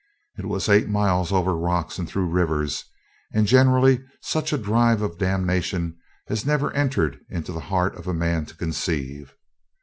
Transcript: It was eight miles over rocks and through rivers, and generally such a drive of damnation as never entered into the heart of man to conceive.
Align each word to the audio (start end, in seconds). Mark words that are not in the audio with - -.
It 0.39 0.45
was 0.47 0.67
eight 0.67 0.89
miles 0.89 1.31
over 1.31 1.55
rocks 1.55 1.99
and 1.99 2.09
through 2.09 2.27
rivers, 2.31 2.85
and 3.35 3.45
generally 3.45 4.03
such 4.19 4.51
a 4.51 4.57
drive 4.57 5.03
of 5.03 5.19
damnation 5.19 5.95
as 6.27 6.43
never 6.43 6.73
entered 6.73 7.19
into 7.29 7.51
the 7.51 7.59
heart 7.59 7.93
of 7.97 8.07
man 8.07 8.47
to 8.47 8.55
conceive. 8.57 9.35